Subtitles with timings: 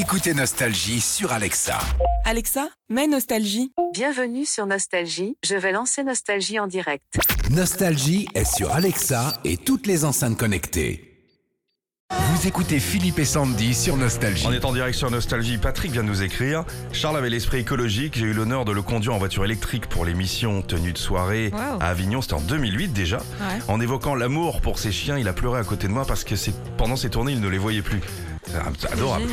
[0.00, 1.76] Écoutez Nostalgie sur Alexa.
[2.24, 3.72] Alexa, mets Nostalgie.
[3.92, 7.02] Bienvenue sur Nostalgie, je vais lancer Nostalgie en direct.
[7.50, 11.04] Nostalgie est sur Alexa et toutes les enceintes connectées.
[12.12, 14.44] Vous écoutez Philippe et Sandy sur Nostalgie.
[14.46, 15.58] On est en direct sur Nostalgie.
[15.58, 16.64] Patrick vient de nous écrire.
[16.92, 18.16] Charles avait l'esprit écologique.
[18.16, 21.80] J'ai eu l'honneur de le conduire en voiture électrique pour l'émission Tenue de soirée Wow.
[21.80, 22.22] à Avignon.
[22.22, 23.18] C'était en 2008 déjà.
[23.66, 26.36] En évoquant l'amour pour ses chiens, il a pleuré à côté de moi parce que
[26.36, 28.00] c'est pendant ses tournées, il ne les voyait plus.
[28.78, 29.24] C'est adorable.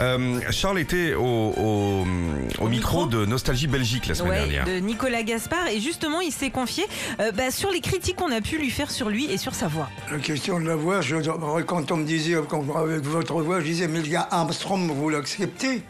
[0.00, 4.64] Euh, Charles était au, au- au micro micro de Nostalgie Belgique la semaine Ouais, dernière.
[4.64, 6.84] de Nicolas Gaspard et justement il s'est confié
[7.20, 9.68] euh, bah, sur les critiques qu'on a pu lui faire sur lui et sur sa
[9.68, 9.88] voix.
[10.10, 11.16] La question de la voix, je,
[11.62, 14.90] quand on me disait quand- avec votre voix, je disais, mais il y a Armstrong,
[14.90, 15.82] vous l'acceptez?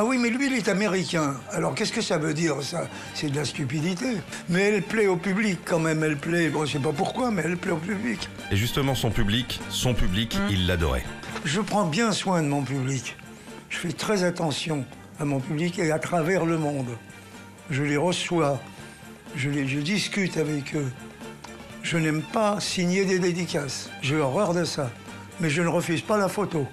[0.00, 1.34] Ah oui, mais lui, il est américain.
[1.50, 2.86] Alors qu'est-ce que ça veut dire, ça?
[3.14, 4.06] C'est de la stupidité.
[4.48, 6.50] Mais elle plaît au public quand même, elle plaît.
[6.50, 8.28] Bon, je sais pas pourquoi, mais elle plaît au public.
[8.52, 10.50] Et justement, son public, son public, Mmh.
[10.50, 11.04] il l'adorait.
[11.44, 13.16] Je prends bien soin de mon public.
[13.70, 14.84] Je fais très attention
[15.18, 16.96] à mon public et à travers le monde.
[17.68, 18.60] Je les reçois,
[19.34, 20.86] je, les, je discute avec eux.
[21.82, 23.90] Je n'aime pas signer des dédicaces.
[24.00, 24.92] J'ai horreur de ça.
[25.40, 26.68] Mais je ne refuse pas la photo.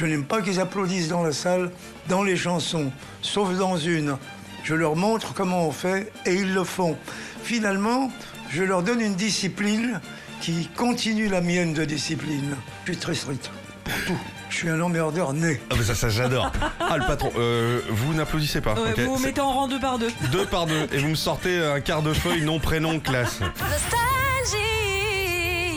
[0.00, 1.70] Je n'aime pas qu'ils applaudissent dans la salle,
[2.08, 4.16] dans les chansons, sauf dans une.
[4.64, 6.96] Je leur montre comment on fait et ils le font.
[7.42, 8.10] Finalement,
[8.48, 10.00] je leur donne une discipline
[10.40, 12.56] qui continue la mienne de discipline.
[12.86, 13.50] Je suis très strict
[13.84, 14.18] pour tout.
[14.48, 15.60] Je suis un emmerdeur né.
[15.68, 16.50] Ah, mais ça, ça j'adore.
[16.80, 18.72] Ah, le patron, euh, vous n'applaudissez pas.
[18.80, 20.10] Ouais, vous vous mettez en rang deux par deux.
[20.32, 20.88] Deux par deux.
[20.92, 23.40] Et vous me sortez un quart de feuille, nom, prénom, classe.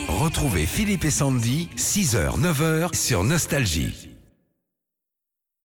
[0.08, 4.13] Retrouvez Philippe et Sandy, 6h, 9h sur Nostalgie.